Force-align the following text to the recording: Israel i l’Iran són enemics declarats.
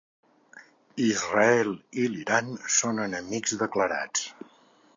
Israel 1.07 1.69
i 2.03 2.07
l’Iran 2.13 2.49
són 2.77 3.05
enemics 3.07 3.57
declarats. 3.63 4.25